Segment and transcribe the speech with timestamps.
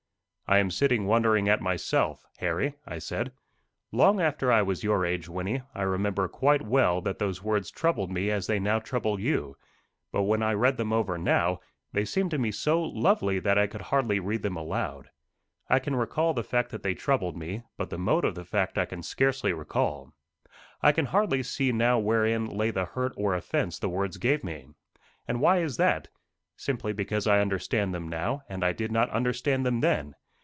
[0.47, 3.31] "I am sitting wondering at myself, Harry," I said.
[3.93, 8.11] "Long after I was your age, Wynnie, I remember quite well that those words troubled
[8.11, 9.55] me as they now trouble you.
[10.11, 11.61] But when I read them over now,
[11.93, 15.09] they seemed to me so lovely that I could hardly read them aloud.
[15.69, 18.77] I can recall the fact that they troubled me, but the mode of the fact
[18.77, 20.11] I scarcely can recall.
[20.81, 24.67] I can hardly see now wherein lay the hurt or offence the words gave me.
[25.29, 26.09] And why is that?
[26.57, 30.13] Simply because I understand them now, and I did not understand them then.